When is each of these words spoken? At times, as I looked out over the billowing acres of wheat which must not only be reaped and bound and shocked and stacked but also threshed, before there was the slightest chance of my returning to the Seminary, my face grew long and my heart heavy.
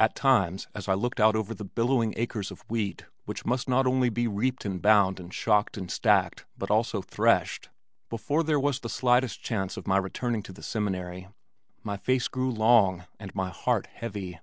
At 0.00 0.16
times, 0.16 0.66
as 0.74 0.88
I 0.88 0.94
looked 0.94 1.20
out 1.20 1.36
over 1.36 1.54
the 1.54 1.62
billowing 1.64 2.14
acres 2.16 2.50
of 2.50 2.62
wheat 2.68 3.04
which 3.26 3.46
must 3.46 3.68
not 3.68 3.86
only 3.86 4.08
be 4.08 4.26
reaped 4.26 4.64
and 4.64 4.82
bound 4.82 5.20
and 5.20 5.32
shocked 5.32 5.76
and 5.76 5.88
stacked 5.88 6.44
but 6.58 6.68
also 6.68 7.00
threshed, 7.00 7.68
before 8.10 8.42
there 8.42 8.58
was 8.58 8.80
the 8.80 8.88
slightest 8.88 9.40
chance 9.40 9.76
of 9.76 9.86
my 9.86 9.98
returning 9.98 10.42
to 10.42 10.52
the 10.52 10.64
Seminary, 10.64 11.28
my 11.84 11.96
face 11.96 12.26
grew 12.26 12.50
long 12.50 13.04
and 13.20 13.32
my 13.36 13.50
heart 13.50 13.86
heavy. 13.86 14.40